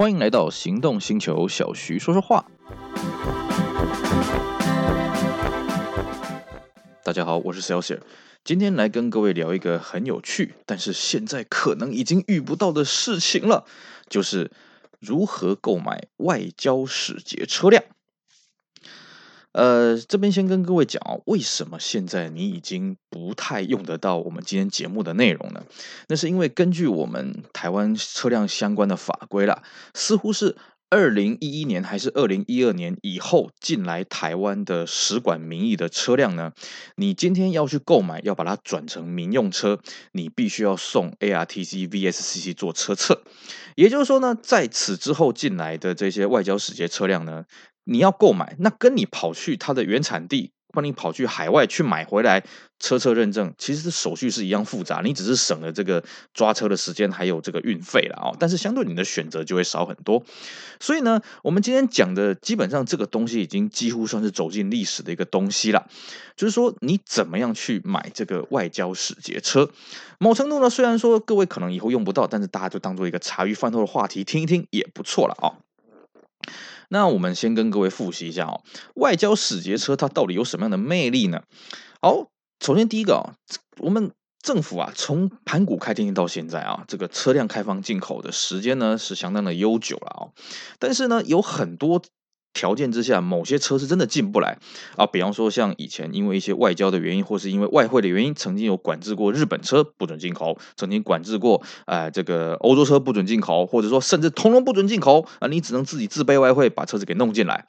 [0.00, 2.46] 欢迎来到行动星球，小徐说说话。
[7.04, 8.00] 大家好，我是 Celsius，
[8.42, 13.66] 今天来跟各位聊一个很有趣，但是现在可能已经遇不到的事情了，
[14.08, 14.50] 就是
[14.98, 17.84] 如何购买外交使节车辆。
[19.52, 25.64] 呃，这边先跟各位讲哦，为什么现在你已经不太用得到我们今天节目的内容呢？
[26.08, 30.56] 那是因为根据我们台湾车辆相关的法规啦，似乎是
[30.88, 36.52] 二零一一年还是二零一二年以后进来台湾的使馆名义的车辆呢，
[36.94, 39.80] 你今天要去购买，要把它转成民用车，
[40.12, 43.22] 你必须要送 ARTC VSCC 做车测。
[43.76, 47.44] 也就是说呢，在此之后进来的这些外交使节车辆呢。
[47.90, 52.44] 你要购买，那跟你跑去它的原产地，帮你跑去海外去买回来
[52.78, 58.30] 车车认证，其实手续是一样复杂，你只是省了这个抓车的时间，还有这个运费了啊。
[58.38, 60.22] 但是相对你的选择就会少很多。
[60.78, 65.88] 所以呢，我们今天讲的基本上这个东西已经几乎算是走进历史的一个东西了。
[66.36, 69.68] 就是说，你怎么样去买这个外交使节车？
[70.20, 75.58] 某程度呢，虽然说各位可能以后用不到，但是大家就当做一个茶余饭后的话题听一听也不错了啊。
[76.92, 78.60] 那我们先跟各位复习一下哦，
[78.94, 81.42] 外交使节车它到底有什么样的魅力呢？
[82.02, 82.26] 好，
[82.60, 83.34] 首先第一个啊，
[83.78, 90.20] 我们政府啊，从盘古开天到现在啊，这个车辆开放进口的时间呢是相当的悠久了啊，
[90.78, 92.02] 但是呢有很多。
[92.52, 94.58] 条件之下，某些车是真的进不来
[94.96, 95.06] 啊。
[95.06, 107.66] 比方说，像以前因为一些外交的原因，或是因为外汇的原因，曾经有管制过日本车不准进口，曾经管制过呃这个欧洲车不准进口，或者说甚至通通不准进口啊，你只能自己自备外汇把车子给弄进来。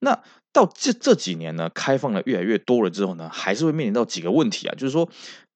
[0.00, 0.20] 那
[0.52, 5.08] 到这这几年呢，开放的越来越多了之后呢，还是会面临到几个问题啊，就是说。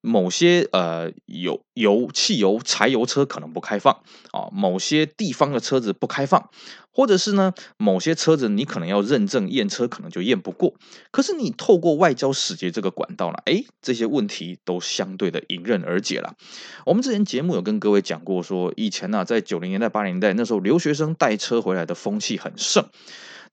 [0.03, 6.51] 某些呃油油汽油柴油车可能不开放啊，某些地方的车子不开放，
[6.93, 10.75] 或者是呢某些车子你可能要认证验车，可能就验不过。
[11.11, 16.35] 可是你透过外交使节这个管道呢，哎，这些问题都相对的迎刃而解了。
[16.85, 22.85] 我们之前节目有跟各位讲过说，以前呢、啊，在九零年代八零年代那时候，留学生带车回来的风气很盛。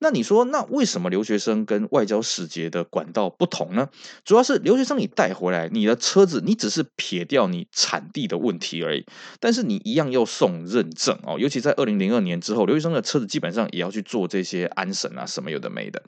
[0.02, 3.90] 那你说，那为什么留学生跟外交使节的管道不同呢？
[4.24, 9.06] 主要是留学生你带回来，你的车子你只是撇掉你产地的问题而已，
[9.42, 11.38] 但是你一样要送认证哦。
[11.38, 16.02] 尤其在二零零二年之后，留学生的车子基本上也要去做这些安审啊，什么有的没的。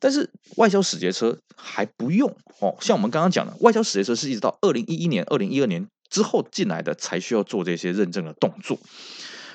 [0.00, 8.76] 但是外交使节车还不用哦，像我们刚刚讲的，外交使节车是一直到二零一一年、二零一二年之后进来的，才需要做这些认证的动作。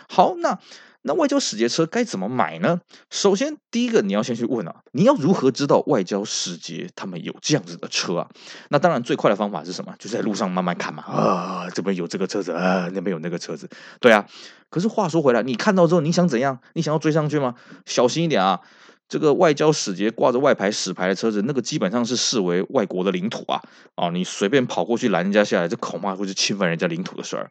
[0.08, 0.60] 好，那。
[1.08, 2.82] 那外交使节车该怎么买呢？
[3.12, 8.28] 首先，第一个你要先去问啊，你要如何知道外交使节他们有这样子的车啊？
[8.70, 9.94] 那当然最快的方法是什么？
[10.00, 11.04] 就在路上慢慢看嘛。
[11.04, 13.70] 啊，这边有这个车子啊，那边有那个车子。
[14.00, 14.26] 对啊。
[14.72, 16.60] 可是话说回来，你看到之后你想怎样？
[16.74, 17.54] 你想要追上去吗？
[17.86, 18.60] 小心一点啊！
[19.08, 23.62] 这个外交使节挂着外牌使牌的车子，那个基本上是视为外国的领土啊！
[23.94, 27.50] 啊，你随便跑过去拦人家下来，这恐怕会是侵犯人家领土的事儿。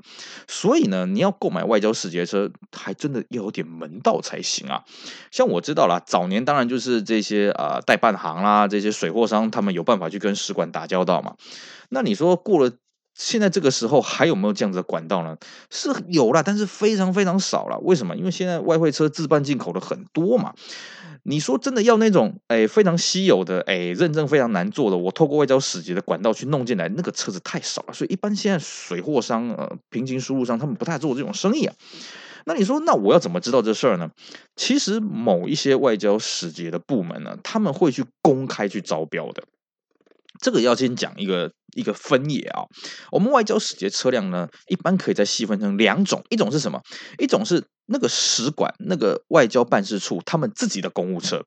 [0.49, 4.83] 所以呢，你要购买外交使节车，还真的要有点门道才行啊！
[5.31, 11.37] 像我知道啦，早年当然就是这些啊、代办行啦，这些水货商，他们有办法去跟使馆打交道嘛。
[11.91, 12.73] 那你说过了
[13.15, 15.37] 现在这个时候，还有没有这样子的管道呢？
[15.71, 17.79] 是有啦，但是非常非常少了。
[17.79, 18.17] 为什么？
[18.17, 20.53] 因为现在外汇车自办进口的很多嘛。
[21.27, 31.75] 你说真的要那种诶非常稀有的诶认证非常难做的，我透过外交使节的管道去弄进来，那个车子太少了，所以一般现在水货商呃平行输入商他们不太做这种生意啊。
[32.47, 34.11] 那你说那我要怎么知道这事儿呢？
[34.55, 39.43] 其实某一些外交使节的部门呢，他们会去公开去招标的。
[40.43, 42.65] 这个要先讲一个一个分野啊，
[43.13, 46.83] 我们外交使节车辆呢，一般可以再细分成两种，一种是什么？
[47.19, 51.45] 一种是那个使馆那个外交办事处他们自己的公务车，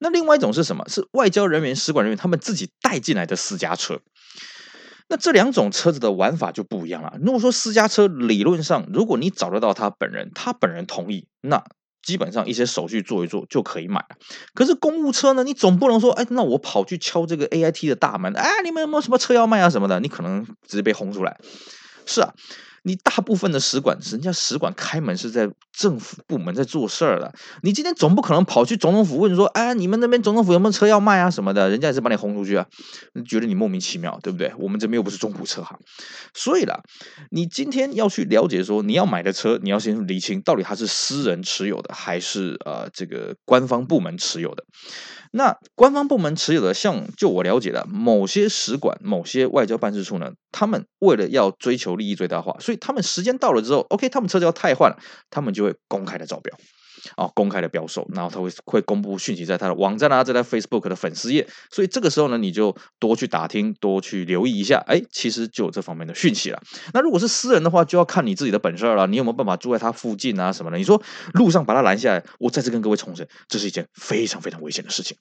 [0.00, 0.84] 那另外一种是什么？
[0.88, 4.00] 是外交人员、使馆人员他们自己带进来的私家车。
[5.08, 7.14] 那这两种车子的玩法就不一样了。
[7.20, 11.64] 如果说私家车，理论上如果你找得到他本人，他本人同意，那。
[12.06, 14.16] 基本上一些手续做一做就可以买了，
[14.52, 15.42] 可是公务车呢？
[15.42, 19.98] 你总不能说，哎，那我跑去敲这个 AIT 的大门，哎，你们有没有什么车要卖啊什么的？
[20.00, 21.40] 你可能直接被轰出来。
[22.04, 22.34] 是啊。
[22.86, 27.34] 你大部分的使馆，人家使馆开门是在政府部门在做事儿的。
[27.62, 31.70] 你今天总不可能跑去总统府问说，哎，你们那边总统府有没有车要卖啊什么的？
[31.70, 32.66] 人家也是把你轰出去啊，
[33.26, 34.52] 觉得你莫名其妙，对不对？
[34.58, 35.78] 我们这边又不是中古车行，
[36.34, 36.78] 所以啦，
[37.30, 44.62] 你今天要去了解说你要买的车，你要先厘清到底它是私人持有的还是呃这个官方部门持有的。
[45.36, 54.96] 那官方部门持有的，像就我了解的，某些使馆、某些外交办事处呢，他们为了要追求利益最大化，所以他们时间到了之后，OK，他们车子要汰换了，
[55.30, 56.56] 他们就会公开的招标。
[57.16, 66.60] 啊，公开的标售，然后他会会公布讯息在他的网站啊，在他 Facebook 的粉丝页，所以这个时候呢，你就多去打听，多去留意一下，哎，其实就有这方面的讯息了。
[66.92, 70.78] 那如果是私人的话，就要看你自己的本事了，你有没有办法住在他附近啊什么的？
[70.78, 71.00] 你说
[71.34, 75.16] 路上把他拦下来，我再次跟各位重申，这是一件非常非常危险的事情。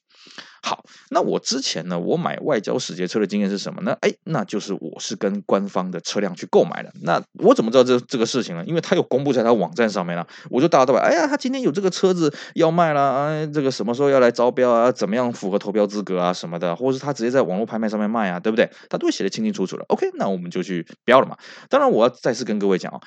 [0.62, 3.98] 好，那我之前呢，我买外交使节车的经验是什么呢？
[4.00, 6.94] 哎，那就是我是跟官方的车辆去购买的。
[7.02, 8.64] 那我怎么知道这这个事情呢？
[8.66, 14.92] 因为他有公布在他网站上面了，我就大摇大摆，哎呀，他今天有这个车子要卖了，哎，这个什么时候要来招标啊？
[14.92, 16.76] 怎么样符合投标资格啊什么的？
[16.76, 18.70] 或者是他直接在网络拍卖上面卖啊，对不对？
[18.90, 19.84] 他都写得清清楚楚的。
[19.90, 21.36] OK，那我们就去标了嘛。
[21.70, 23.02] 当然，我要再次跟各位讲啊。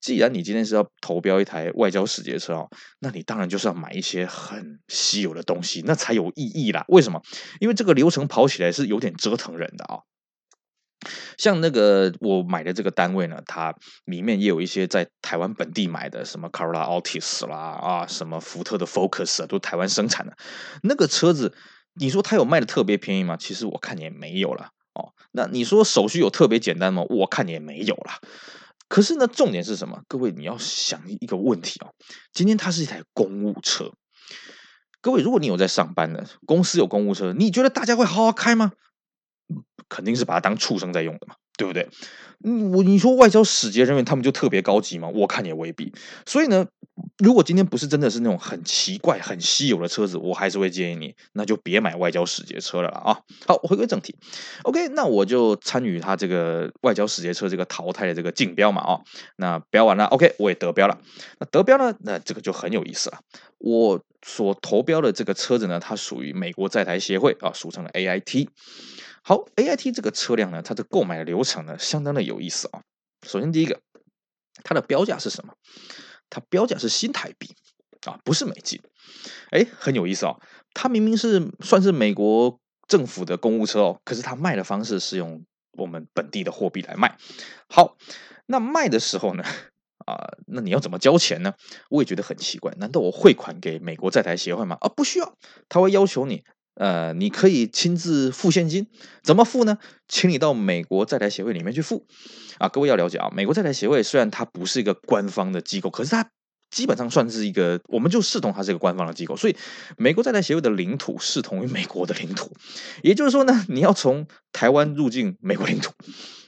[0.00, 6.84] 既然你今天是要投标一台外交使节车哦，那你当然就是要买一些很稀有的东西，那才有意义啦。
[6.88, 7.22] 为什么？
[7.60, 10.00] 因为这个流程跑起来是有点折腾人的啊。
[11.36, 20.36] 像那个我买的这个单位呢，它里面也有一些在台湾本地买的，什么 Corolla Altis 啦啊，什么福特的 Focus 啊，都台湾生产的。
[20.82, 21.54] 那个车子，
[21.94, 23.36] 你说它有卖的特别便宜吗？
[23.36, 25.12] 其实我看也没有了哦。
[25.32, 27.02] 那你说手续有特别简单吗？
[27.08, 28.20] 我看也没有了。
[28.88, 30.02] 可是呢，重点是什么？
[30.06, 31.94] 各位，你要想一个问题哦。
[32.32, 33.90] 今天它是一台公务车，
[35.00, 38.72] 各位，如果你有在上班的，公司有公务车，你觉得大家会好好开吗？
[39.92, 41.34] 肯定是把它当畜生在用的嘛。
[41.58, 41.86] 对不对？
[42.72, 45.06] 我你说外交使节人员他们就特别高级吗？
[45.14, 45.92] 我看也未必。
[46.24, 46.66] 所以呢，
[47.18, 53.20] 如果今天不是真的是那种很奇怪、很稀有的车子，我还是会建议你，那就别买外交使节车了啊。
[53.46, 54.16] 好，回归正题。
[54.62, 59.00] OK，那我就参与他这个外交使节车这个淘汰的这个竞标嘛啊。
[59.36, 60.98] 那标完了，OK，我也得标了。
[61.38, 63.18] 那得标呢，那这个就很有意思了。
[63.58, 68.48] 我所投标的这个车子呢，它属于美国在台协会啊，俗称的 AIT。
[69.24, 72.82] 好，AIT 这个车辆呢，它的购买流程呢，相当的有意思啊。
[73.26, 73.80] 首先，第一个，
[74.64, 75.54] 它的标价是什么？
[76.28, 77.54] 它标价是新台币
[78.04, 78.80] 啊，不是美金。
[79.50, 80.36] 哎，很有意思啊。
[80.74, 82.58] 它明明是算是美国
[82.88, 85.44] 政府的公务车哦，可是它卖的方式是用
[85.78, 87.16] 我们本地的货币来卖。
[87.68, 87.96] 好，
[88.46, 89.44] 那卖的时候呢，
[90.04, 91.54] 啊，那你要怎么交钱呢？
[91.90, 92.72] 我也觉得很奇怪。
[92.78, 94.76] 难道我汇款给美国在台协会吗？
[94.80, 95.36] 啊，不需要，
[95.68, 96.42] 他会要求你。
[96.74, 98.86] 呃，你可以亲自付现金，
[99.22, 99.78] 怎么付呢？
[100.08, 102.06] 请你到美国在台协会里面去付
[102.58, 102.68] 啊！
[102.68, 106.30] 各位要了解啊，美国在台协会虽然它不是一个官方的机构，可是它。
[106.72, 109.54] 基本上算是一个，我们就视同它是一个官方的机构，所以
[109.98, 112.50] 美国在台协会的领土视同于美国的领土，
[113.02, 115.92] 也就是说呢，你要从台湾入境美国领土，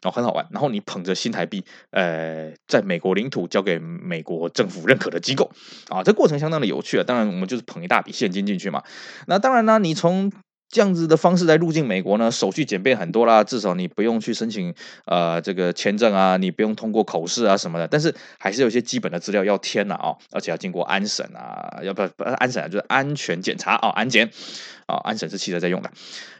[0.02, 0.48] 哦，很好玩。
[0.50, 5.50] 然后你捧着新台币，呃，在美国领土交给美国政府认可的机构，
[5.90, 7.04] 啊，这过程相当的有趣啊。
[7.06, 8.82] 当然，我们就是捧一大笔现金进去嘛。
[9.26, 10.32] 那当然呢，你从
[10.74, 14.74] 这样子的方式来入境美国呢，手续简便很多啦，至少你不用去申请
[15.04, 24.28] 呃这个签证啊，你不用通过口试啊什么的，但是还是有些基本的资料要填呐啊，而且要经过安审啊，要不不安审啊，就是安全检查啊，安检
[24.86, 25.88] 啊，安审是汽车在用的。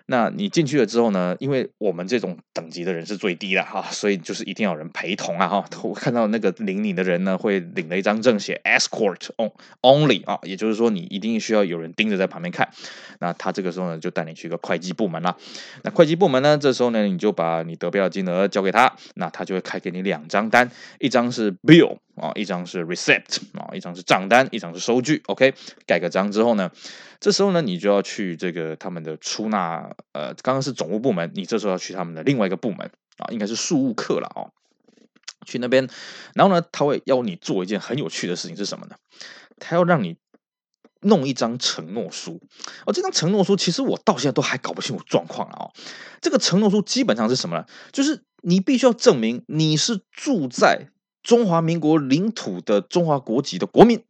[0.07, 1.35] 那你进去了之后呢？
[1.41, 5.65] 因为我们这种等级的人是最低的哈，所以就是一定要有人陪同啊哈。
[5.83, 12.69] 我看到那个领你的人呢，会领了一张证写 escort on only 啊，也就是说你一定需要有人盯着在旁边看。
[13.21, 15.37] 那他这个时候呢，就带你去一个会计部门了。
[15.83, 25.23] 那会计部门呢，这时候呢，你就把你得标金额交给他，那他就会开给你两张单，一张是 bill 啊，一张是 receipt 啊，一张是账单，一张是收据。
[25.27, 25.55] OK，
[25.87, 26.71] 盖个章之后呢，
[27.21, 29.91] 这时候呢，你就要去这个他们的出纳。
[30.13, 34.53] 呃，刚刚是总务部门，你这时候要去他们的另外一个部门啊，应该是庶务课了哦。
[35.47, 35.89] 去那边，
[36.35, 38.97] 然后呢，他会要你做一件很有趣的事情是什么呢？
[39.59, 40.17] 他要让你
[41.01, 42.41] 弄一张承诺书
[42.87, 42.93] 哦。
[42.95, 45.65] 这张承诺书其实我到现在都还搞不清楚状况啊。
[45.65, 45.73] 哦，
[46.23, 47.67] 这个承诺书基本上是什么呢？
[47.93, 50.89] 就是你必须要证明你是住在
[51.25, 54.05] 中华民国领土的中华国籍的国民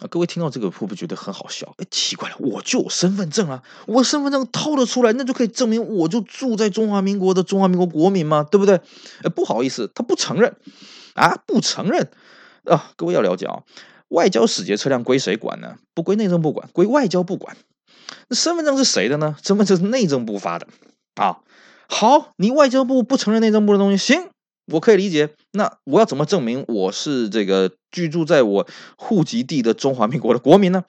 [0.00, 0.08] 啊。
[0.10, 1.72] 各位听到这个会不会觉得很好笑？
[1.76, 8.80] 哎，奇怪了，我就有身份证啊，我身份证掏得出来，那就可以证明我就住在中华民国的中华民国国民嘛，对不对？
[9.22, 10.56] 哎，不好意思，他不承认
[11.14, 12.10] 啊，不承认
[12.64, 12.90] 啊。
[12.96, 13.62] 各位要了解啊，
[14.08, 15.76] 外交使节车辆归谁管呢？
[15.94, 17.56] 不归内政部管，归外交部管。
[18.28, 19.36] 那身份证是谁的呢？
[19.42, 20.66] 身份证是内政部发的
[21.16, 21.38] 啊。
[21.86, 24.31] 好，你外交部不承认内政部的东西，行。
[24.66, 28.66] 我可以理解，那我要怎么证明我是这个居住在我
[28.96, 30.84] 户籍地的中华民国的国民呢？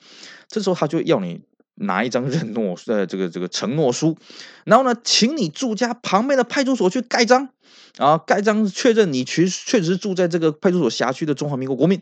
[0.48, 1.42] 这时候他就要你
[1.76, 4.18] 拿一张认诺呃这个这个承诺书，
[4.66, 7.50] 然后呢，请你住家旁边的派出所去盖章，
[7.98, 12.02] 啊，盖章确认你确确实住在这个派出所辖区的中华民国国民。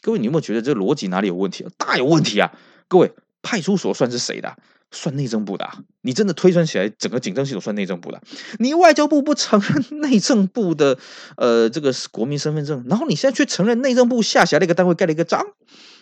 [0.00, 1.66] 各位，你有没有觉得这逻辑哪里有问题？
[1.76, 2.52] 大有问题啊！
[2.88, 3.12] 各位。
[3.40, 4.56] 派出所算是谁的？
[4.90, 5.68] 算内政部的。
[6.02, 8.20] 你真的推算起来，整个警政系统算内政部的。
[8.58, 10.98] 你外交部不承认内政部的
[11.36, 15.44] 呃这个国民身份证，然后你现在却承认内政部下辖的一个单位盖了一个章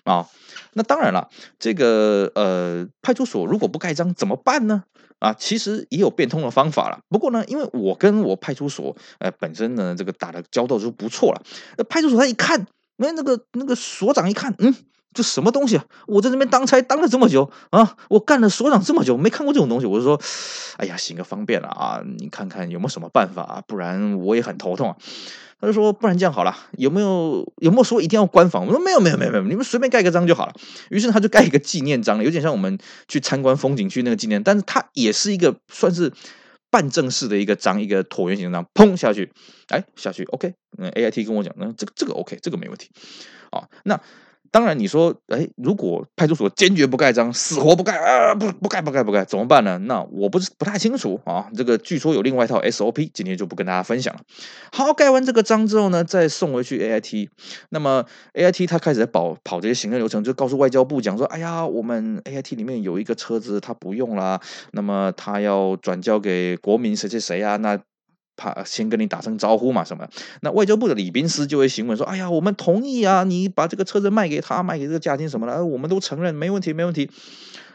[0.04, 0.26] 啊？
[0.74, 1.28] 那当然了，
[1.58, 4.84] 这个呃派出所如果不盖章怎么办呢？
[5.18, 7.00] 啊，其实也有变通的方法了。
[7.08, 11.42] 不过呢，因为我跟我派出所呃本身呢这个打的交道就不错了，
[11.78, 12.66] 那派出所他一看，
[12.98, 14.74] 那那个那个所长一看，嗯。
[15.16, 15.84] 这什么东西啊！
[16.06, 19.86] 我在这边当差当了这么久啊，我干了所长这么久，没看过这种东西。
[19.86, 20.20] 我就说，
[20.76, 22.02] 哎呀，行个方便了啊！
[22.18, 23.62] 你看看有没有什么办法啊？
[23.66, 24.96] 不然我也很头痛啊。
[25.58, 28.66] 他就说，不然这样好了，有没有有没有说一定要官方？
[28.66, 30.52] 我说没有没有没有没有，你们随便盖个章就好了。
[30.90, 36.12] 于是他就盖一个纪念章，有点像我们去参观风景区那个纪念，但是它也是一个算是
[36.70, 39.32] 半正式的一个章，一个椭圆形的章，砰下去，
[39.68, 42.90] 哎下去，OK，嗯，AIT 跟我讲，那这个这个 OK，这个没问题，
[43.50, 43.98] 啊，那。
[44.50, 49.78] 当然，你说，哎，如果派出所坚决不盖章，死活不盖啊，不不盖不盖不盖，怎么办呢？
[49.78, 51.48] 那我不是不太清楚啊。
[51.54, 54.20] 这个据说有另外一套 SOP，今天就不跟大家分享了。
[54.72, 57.28] 好，盖完这个章之后呢，再送回去 AIT。
[57.70, 64.40] 那么 AIT 他开始在跑跑这些行政流程，就告诉外交部讲说，哎呀，我们 AIT 里面有一个车子，他不用了，
[64.72, 67.56] 那么他要转交给国民谁谁谁啊？
[67.56, 67.78] 那。
[68.36, 70.08] 怕先跟你打声招呼嘛什么？
[70.42, 77.10] 那外交部的李宾司就会询问说：“哎呀，我们同意啊，你把这个车子卖给他，卖给这个家庭什么的，我们都承认，没问题，没问题。”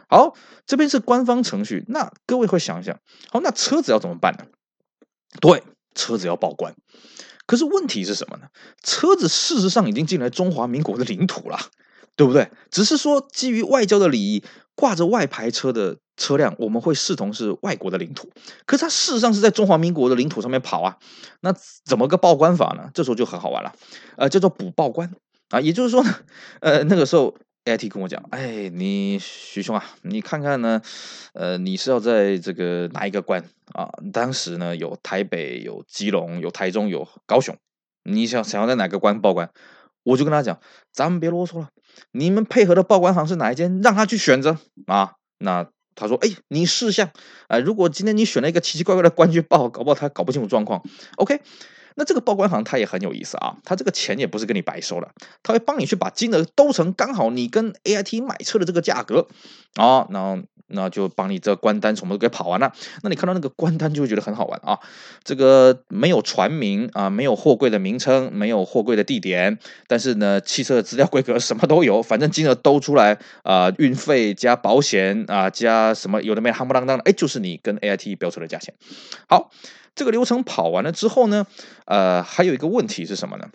[0.08, 1.86] 好，这边是官方程序。
[1.88, 3.00] 那各位会想一想，
[3.30, 4.46] 好，那车子要怎么办呢？
[5.40, 5.64] 对，
[5.96, 6.76] 车子要报关。
[7.46, 8.48] 可是问题是什么呢？
[8.84, 11.58] 车子事实上已经进来中华民国的领土了，
[12.16, 12.50] 对不对？
[12.70, 14.44] 只是说基于外交的礼仪，
[14.76, 15.98] 挂着外牌车的。
[16.18, 18.30] 车辆我们会视同是外国的领土，
[18.68, 20.96] 可是它事实上是在中华民国的领土上面跑啊，
[21.40, 21.52] 那
[21.84, 22.92] 怎么个报关法呢？
[22.94, 23.74] 这时候就很好玩了，
[24.18, 25.12] 呃，叫做补报关
[25.50, 26.14] 啊，也就是说呢，
[26.60, 27.34] 呃，那个时候
[27.66, 30.80] AIT 跟我讲，哎，你徐兄啊，你看看呢，
[31.34, 33.90] 呃，你是要在这个哪一个关啊？
[34.14, 37.58] 当时呢有台北、有基隆、有台中、有高雄，
[38.04, 39.50] 你想想要在哪个关报关？
[40.04, 40.60] 我就跟他讲，
[40.92, 41.70] 咱们别啰嗦了，
[42.12, 45.68] 你们配合的报关行是哪一间，让他去选择啊，那。
[45.94, 47.12] 他说：“哎，你试下，
[47.50, 50.82] 啊，如果今天你选了一个奇奇怪怪的关去报，搞不好他搞不清楚状况。
[51.18, 51.42] OK，
[51.96, 55.12] 那这个报关行他也很有意思啊，他这个钱也不是跟你白收了，
[55.44, 59.28] 他会帮你去把金额兜成刚好你跟 AIT 买车的这个价格
[59.76, 60.42] 啊，然后。”
[60.74, 62.72] 那就帮你这关单什么都给跑完了，
[63.04, 64.80] 那你看到那个关单就会觉得很好玩啊。
[65.22, 78.74] 这个没有船名啊，没有货柜的名称，没有货柜的地点，但是呢，汽车的资料规格什么都有，反正金额兜出来啊，运费加保险啊，加什么有的没夯不啷当的，哎，就是你跟 AIT 标出的价钱。
[79.28, 79.52] 好，
[79.96, 81.46] 这个流程跑完了之后呢，
[81.86, 83.50] 呃，还有一个问题是什么呢？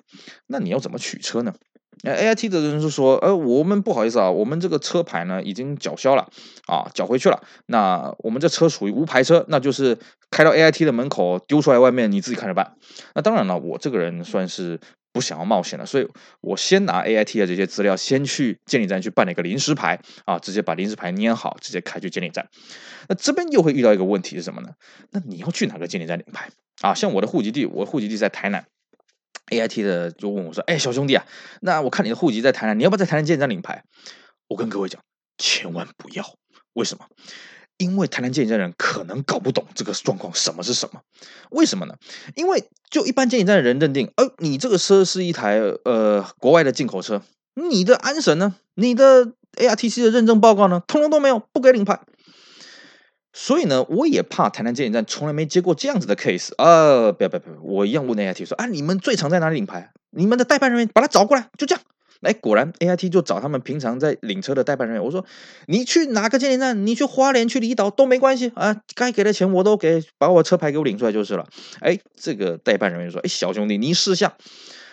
[0.46, 1.54] 那你要怎么取车呢？
[2.02, 6.28] 那 AIT 的人是说：“呃，我们不好意思啊，我们这个车牌呢已经缴销了
[6.66, 7.42] 啊，缴回去了。
[7.68, 9.98] 那我们这车属于无牌车，那就是
[10.30, 12.76] 开到 AIT 的门口丢出来外面，你自己看着办。
[13.14, 14.78] 那当然了，我这个人算是
[15.16, 16.06] 不想要冒险了，所以
[16.42, 22.46] 我先拿 AIT 的这些资料，先去监理站去办了一个临时牌啊，直接把临时牌粘好，直接开去监理站。
[23.08, 24.68] 那这边又会遇到一个问题是什么呢？
[25.10, 26.50] 那你要去哪个监理站领牌
[26.82, 26.92] 啊？
[26.92, 28.66] 像我的户籍地，我户籍地在台南。”
[29.50, 31.24] A I T 的就问我说：“哎，小兄弟啊，
[31.62, 33.84] 那我看你的户籍在台南，你要不要在台南监理站领牌？”
[34.48, 35.00] 我跟各位讲，
[35.38, 36.24] 千万不要。
[36.74, 37.06] 为什么？
[37.78, 41.00] 因为台南监理站人可能搞不懂这个状况，什么是什么？
[41.50, 41.94] 为什么呢？
[42.34, 47.22] 因为就一般监理站的人认定，呃，你这个车是一台呃国外的进口车，
[47.54, 52.00] 你的安审呢，你的 A R T C 的认证报告呢，通通都没有，不给领牌。
[53.38, 57.12] 所以呢，我也怕台南监理站从来没接过这样子的 case 啊！
[57.12, 59.92] 不要不要不要，我一样问 AIT 说啊，你们最常在哪里领牌？
[60.10, 61.84] 你们的代办人员把他找过来，就这样。
[62.22, 65.04] 哎，果然 AIT 就找他们平常在领车的代办人员。
[65.04, 65.24] 我说
[65.66, 66.86] 你去哪个鉴定站？
[66.86, 71.46] 你去花莲、去离岛都没关系啊，该给的钱我都给，把我车牌给我领出来就是了。
[71.80, 74.34] 哎，这个代办人员说，哎，小兄弟，你试下。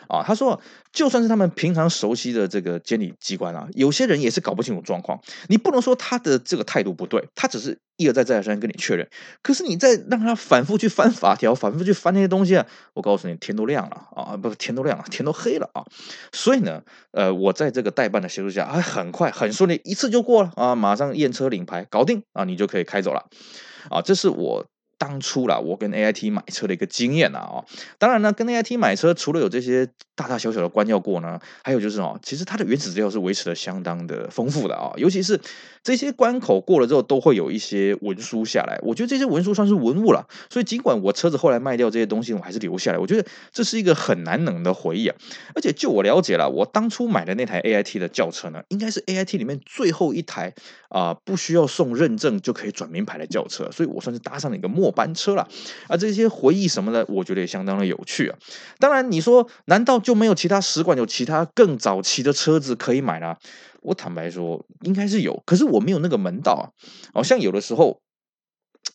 [0.08, 0.60] 啊，他说，
[0.92, 5.20] 就算是他们平常熟悉的这个监理机关啊，有些人也是搞不清楚状况。
[5.48, 9.08] 你不能说他的这个态度不对，他只是一而再再而三跟你确认。
[9.42, 15.84] 可是你再让他反复去翻法条，反复去翻那些东西啊，我告诉你，天都亮了啊，不天都亮了，天都黑了啊。
[16.32, 16.82] 所以呢，
[17.12, 23.26] 呃，我在这个代办的协助下，还很快很顺利，一次就过了啊，马上验车领牌搞定啊，你就可以开走了
[23.90, 24.02] 啊。
[24.02, 24.66] 这是我
[24.98, 27.66] 当初啦，我跟 AIT 买车的一个经验啊，哦，
[27.98, 35.40] 当然呢，跟 AIT 买车除了有这些大大小小的关要过呢，还有就是哦，其实它的原始资料是维持的相当的丰富的啊，尤其是
[35.84, 45.16] 这些关口过了之后，都会有一些文书下来，我觉得这些文书算是文物了，所以尽管我车子后来卖掉这些东西，我还是留下来，我觉得这是一个很难能的回忆啊，
[45.56, 50.54] 而且就我了解了，我当初买的那台 AIT 的轿车呢，应该是 AIT 里面最后一台
[50.90, 55.48] 啊，不需要送认证就可以转名牌的轿车，所以我算是搭上了一个末末班车了，
[55.88, 58.38] 而这些回忆什么的，我觉得也相当的有趣啊。
[58.80, 63.38] 当然，你说难道就没有其他使馆有其他更早期的车子可以买呢？
[63.82, 66.64] 我坦白说，应该是有，可是我没有那个门道啊。
[67.14, 68.02] 好像有的时候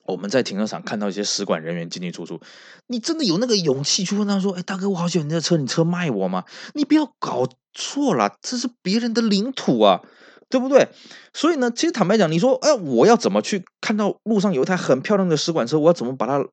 [0.04, 2.40] 我们在停车场看到一些使馆人员进进出出，
[2.88, 10.02] 你真的有那个勇气去问他说：“哎，大哥，我好喜欢你的车，你车卖我吗？”你不要搞错了，这是别人的领土啊。
[10.50, 10.88] 对不对？
[11.32, 16.44] 所以呢，其实坦白讲，你说，哎，我要怎么去看到路上有一台很漂亮的使馆车，我要怎么把它？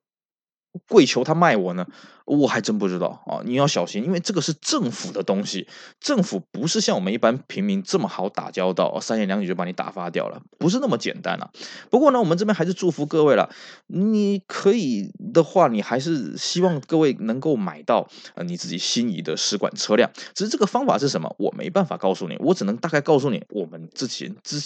[0.88, 1.86] 跪求他卖我呢？
[2.26, 3.38] 我还真不知道啊！
[3.44, 5.68] 你要小心，因为这个是政府的东西，
[6.00, 11.48] 政府不是像我们一般平民这么好打交道，三言两语就把你打发掉了，不是那么简单啊。
[11.88, 13.48] 不过呢，我们这边还是祝福各位了。
[13.86, 20.10] 你可以的话，你还是希望各位能够买到呃你自己心仪的使馆车辆。
[20.34, 24.60] 只是这个方法是什么，我没办法告诉你，我只能大概告诉你我们之前之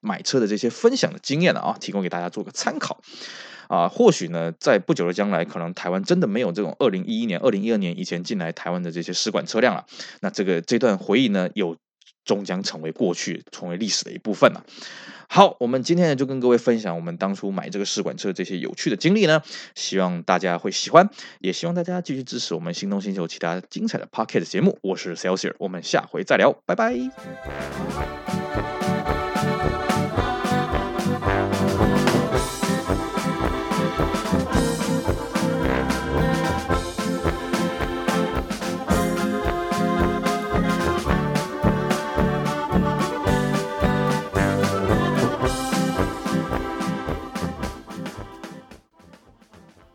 [0.00, 3.00] 买车的这些分享的经验了啊，提供给大家做个参考。
[3.68, 9.86] 啊，或许呢，在不久的将来，可能台湾真的没有这种二零一一年、二零一二年以前进来台湾的这些使馆车辆了。
[10.20, 11.76] 那这个这段回忆呢，又
[12.24, 14.64] 终将成为过去，成为历史的一部分了。
[15.28, 19.42] 好，我们今天呢就跟各位分享我们当初买这个试管车这些有趣的经历呢，
[19.74, 21.08] 希望大家会喜欢，
[21.40, 24.78] 也希望大家继续支持我们心动星球其他精彩的 Pocket 节目。
[24.82, 28.41] 我是 Celsius，我们下回再聊，拜拜。